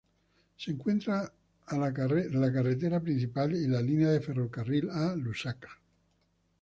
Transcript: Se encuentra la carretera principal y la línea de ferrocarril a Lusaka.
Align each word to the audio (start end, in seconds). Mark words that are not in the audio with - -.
Se 0.57 0.71
encuentra 0.71 1.31
la 1.69 1.93
carretera 1.93 2.99
principal 2.99 3.53
y 3.55 3.67
la 3.67 3.83
línea 3.83 4.09
de 4.09 4.19
ferrocarril 4.19 4.89
a 4.89 5.15
Lusaka. 5.15 5.79